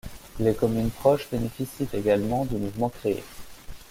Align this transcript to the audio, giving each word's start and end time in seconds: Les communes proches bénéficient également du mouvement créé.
Les 0.39 0.55
communes 0.55 0.89
proches 0.89 1.29
bénéficient 1.31 1.87
également 1.95 2.45
du 2.45 2.55
mouvement 2.55 2.89
créé. 2.89 3.23